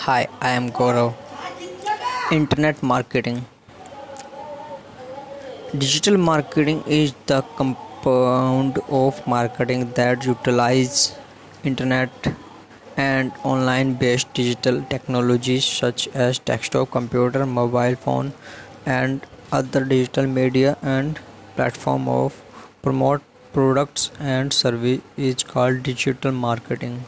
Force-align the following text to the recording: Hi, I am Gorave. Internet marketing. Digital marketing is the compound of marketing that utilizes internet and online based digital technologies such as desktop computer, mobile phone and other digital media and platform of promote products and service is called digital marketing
Hi, 0.00 0.28
I 0.42 0.50
am 0.50 0.70
Gorave. 0.72 1.14
Internet 2.30 2.82
marketing. 2.82 3.46
Digital 5.76 6.18
marketing 6.18 6.84
is 6.86 7.14
the 7.26 7.40
compound 7.56 8.78
of 8.90 9.26
marketing 9.26 9.90
that 9.92 10.26
utilizes 10.26 11.16
internet 11.64 12.10
and 12.98 13.32
online 13.42 13.94
based 13.94 14.32
digital 14.34 14.82
technologies 14.82 15.64
such 15.64 16.06
as 16.08 16.38
desktop 16.40 16.90
computer, 16.90 17.46
mobile 17.46 17.96
phone 17.96 18.34
and 18.84 19.26
other 19.50 19.84
digital 19.84 20.26
media 20.26 20.76
and 20.82 21.18
platform 21.56 22.06
of 22.06 22.40
promote 22.82 23.22
products 23.54 24.10
and 24.20 24.52
service 24.52 25.00
is 25.16 25.42
called 25.42 25.82
digital 25.82 26.32
marketing 26.32 27.04